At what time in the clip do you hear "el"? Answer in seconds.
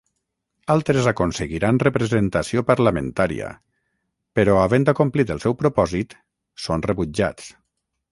5.35-5.43